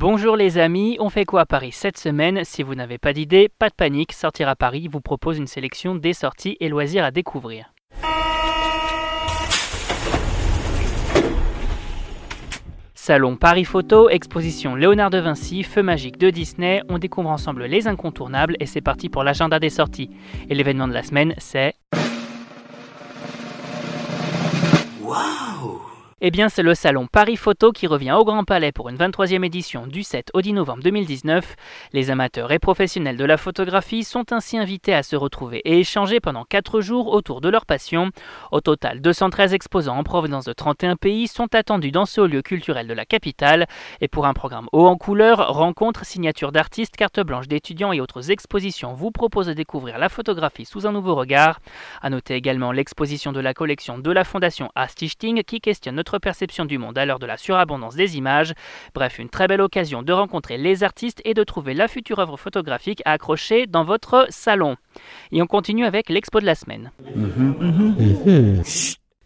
[0.00, 2.42] Bonjour les amis, on fait quoi à Paris cette semaine?
[2.44, 5.94] Si vous n'avez pas d'idée, pas de panique, Sortir à Paris vous propose une sélection
[5.94, 7.74] des sorties et loisirs à découvrir.
[12.94, 17.86] Salon Paris Photo, exposition Léonard de Vinci, Feu magique de Disney, on découvre ensemble les
[17.86, 20.08] incontournables et c'est parti pour l'agenda des sorties.
[20.48, 21.74] Et l'événement de la semaine, c'est...
[26.22, 29.42] Eh bien, c'est le salon Paris Photo qui revient au Grand Palais pour une 23e
[29.42, 31.56] édition du 7 au 10 novembre 2019.
[31.94, 36.20] Les amateurs et professionnels de la photographie sont ainsi invités à se retrouver et échanger
[36.20, 38.10] pendant 4 jours autour de leur passion.
[38.52, 42.86] Au total, 213 exposants en provenance de 31 pays sont attendus dans ce lieu culturel
[42.86, 43.66] de la capitale.
[44.02, 48.30] Et pour un programme haut en couleur, rencontres, signatures d'artistes, cartes blanches d'étudiants et autres
[48.30, 51.60] expositions vous proposent de découvrir la photographie sous un nouveau regard.
[52.02, 54.70] À noter également l'exposition de la collection de la Fondation
[55.46, 58.54] qui questionne notre perception du monde à l'heure de la surabondance des images.
[58.94, 62.36] Bref, une très belle occasion de rencontrer les artistes et de trouver la future œuvre
[62.36, 64.76] photographique à accrocher dans votre salon.
[65.32, 66.90] Et on continue avec l'expo de la semaine.
[67.14, 67.54] Mhm.
[67.60, 68.62] Mhm.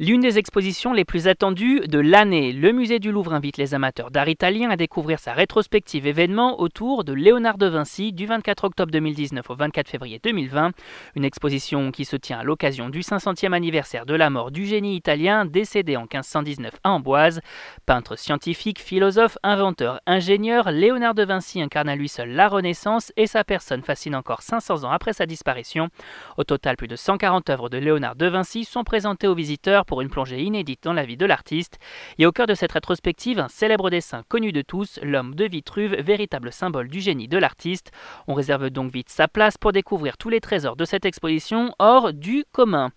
[0.00, 4.10] L'une des expositions les plus attendues de l'année, le musée du Louvre invite les amateurs
[4.10, 8.90] d'art italien à découvrir sa rétrospective événement autour de Léonard de Vinci du 24 octobre
[8.90, 10.72] 2019 au 24 février 2020,
[11.14, 14.96] une exposition qui se tient à l'occasion du 500e anniversaire de la mort du génie
[14.96, 17.40] italien décédé en 1519 à Amboise.
[17.86, 23.28] Peintre scientifique, philosophe, inventeur, ingénieur, Léonard de Vinci incarne à lui seul la Renaissance et
[23.28, 25.88] sa personne fascine encore 500 ans après sa disparition.
[26.36, 30.00] Au total, plus de 140 œuvres de Léonard de Vinci sont présentées aux visiteurs pour
[30.00, 31.78] une plongée inédite dans la vie de l'artiste.
[32.18, 35.94] Et au cœur de cette rétrospective, un célèbre dessin connu de tous, l'homme de Vitruve,
[36.00, 37.90] véritable symbole du génie de l'artiste.
[38.26, 42.12] On réserve donc vite sa place pour découvrir tous les trésors de cette exposition hors
[42.12, 42.90] du commun.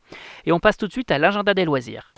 [0.46, 2.14] Et on passe tout de suite à l'agenda des loisirs.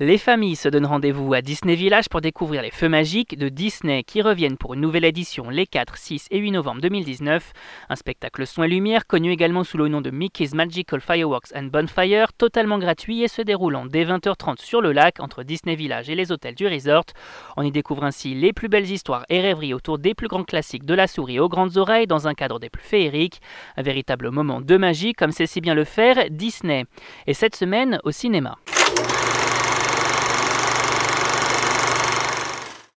[0.00, 4.02] Les familles se donnent rendez-vous à Disney Village pour découvrir les feux magiques de Disney
[4.02, 7.52] qui reviennent pour une nouvelle édition les 4, 6 et 8 novembre 2019.
[7.88, 11.68] Un spectacle son et lumière connu également sous le nom de Mickey's Magical Fireworks and
[11.72, 16.16] Bonfire, totalement gratuit et se déroulant dès 20h30 sur le lac entre Disney Village et
[16.16, 17.04] les hôtels du resort.
[17.56, 20.84] On y découvre ainsi les plus belles histoires et rêveries autour des plus grands classiques
[20.84, 23.40] de la souris aux grandes oreilles dans un cadre des plus féeriques.
[23.76, 26.84] Un véritable moment de magie comme sait si bien le faire Disney.
[27.28, 28.58] Et cette semaine au cinéma.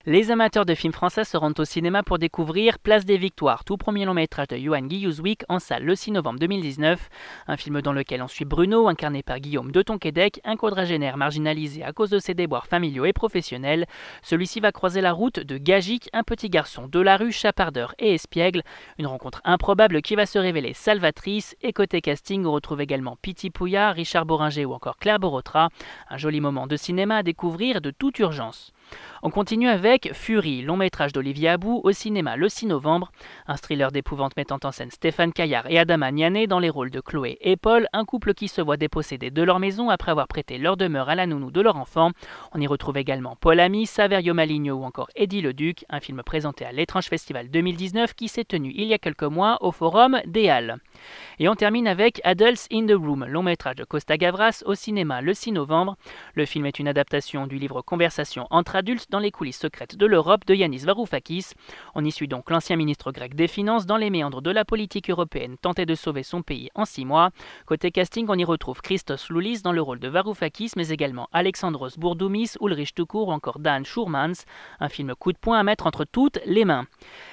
[0.08, 3.76] Les amateurs de films français se rendent au cinéma pour découvrir Place des Victoires, tout
[3.76, 7.08] premier long métrage de Johan Guilluzwick en salle le 6 novembre 2019.
[7.48, 11.82] Un film dans lequel on suit Bruno, incarné par Guillaume de Tonquédec, un quadragénaire marginalisé
[11.82, 13.84] à cause de ses déboires familiaux et professionnels.
[14.22, 18.14] Celui-ci va croiser la route de Gagic, un petit garçon de la rue, chapardeur et
[18.14, 18.62] espiègle.
[19.00, 21.56] Une rencontre improbable qui va se révéler salvatrice.
[21.62, 25.70] Et côté casting, on retrouve également Piti Pouya, Richard Boringer ou encore Claire Borotra.
[26.10, 28.72] Un joli moment de cinéma à découvrir de toute urgence.
[29.22, 33.10] On continue avec Fury, long métrage d'Olivier Abou au cinéma le 6 novembre,
[33.48, 37.00] un thriller d'épouvante mettant en scène Stéphane Caillard et Adama Niané dans les rôles de
[37.00, 40.58] Chloé et Paul, un couple qui se voit dépossédé de leur maison après avoir prêté
[40.58, 42.12] leur demeure à la nounou de leur enfant.
[42.52, 46.64] On y retrouve également Paul Ami, Saverio Maligno ou encore Eddie Leduc, un film présenté
[46.64, 50.48] à l'étrange festival 2019 qui s'est tenu il y a quelques mois au forum des
[50.48, 50.76] Halles.
[51.40, 55.20] Et on termine avec Adults in the Room, long métrage de Costa Gavras au cinéma
[55.20, 55.96] le 6 novembre.
[56.34, 60.06] Le film est une adaptation du livre Conversation entre adultes dans les coulisses secrètes de
[60.06, 61.46] l'Europe de Yanis Varoufakis.
[61.94, 65.10] On y suit donc l'ancien ministre grec des Finances dans les méandres de la politique
[65.10, 67.30] européenne tenter de sauver son pays en six mois.
[67.66, 71.98] Côté casting, on y retrouve Christos Loulis dans le rôle de Varoufakis, mais également Alexandros
[71.98, 74.44] Bourdoumis, Ulrich Tukur ou encore Dan Schurmans.
[74.80, 76.86] Un film coup de poing à mettre entre toutes les mains.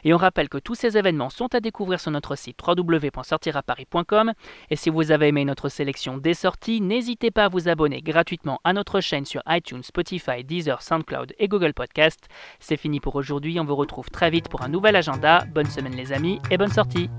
[0.03, 4.33] Et on rappelle que tous ces événements sont à découvrir sur notre site www.sortiraparis.com.
[4.69, 8.59] Et si vous avez aimé notre sélection des sorties, n'hésitez pas à vous abonner gratuitement
[8.63, 10.81] à notre chaîne sur iTunes, Spotify, Deezer,
[11.39, 12.27] Et Google Podcast.
[12.59, 15.45] C'est fini pour aujourd'hui, on vous retrouve très vite pour un nouvel agenda.
[15.53, 17.09] Bonne semaine les amis et bonne sortie